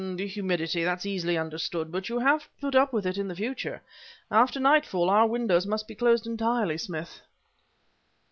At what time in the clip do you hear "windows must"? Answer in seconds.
5.27-5.87